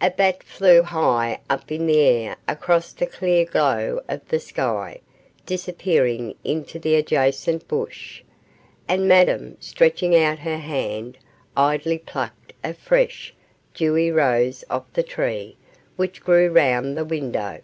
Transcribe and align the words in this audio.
A 0.00 0.10
bat 0.10 0.42
flew 0.42 0.82
high 0.82 1.38
up 1.48 1.70
in 1.70 1.86
the 1.86 2.00
air 2.00 2.34
across 2.48 2.92
the 2.92 3.06
clear 3.06 3.44
glow 3.44 4.00
of 4.08 4.26
the 4.26 4.40
sky, 4.40 5.00
disappearing 5.46 6.34
into 6.42 6.80
the 6.80 6.96
adjacent 6.96 7.68
bush, 7.68 8.24
and 8.88 9.06
Madame, 9.06 9.56
stretching 9.60 10.16
out 10.16 10.40
her 10.40 10.58
hand, 10.58 11.16
idly 11.56 11.98
plucked 11.98 12.54
a 12.64 12.74
fresh, 12.74 13.32
dewy 13.72 14.10
rose 14.10 14.64
off 14.68 14.92
the 14.94 15.04
tree 15.04 15.56
which 15.94 16.22
grew 16.24 16.50
round 16.50 16.96
the 16.98 17.04
window. 17.04 17.60